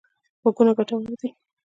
غوږونه 0.41 0.71
ګټور 0.77 1.01
دي. 1.21 1.29